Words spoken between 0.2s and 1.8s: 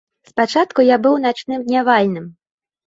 Спачатку я быў начным